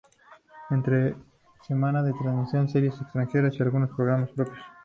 [0.71, 1.15] Entre
[1.67, 4.57] semana se transmiten series extranjeras y algunos programas propios.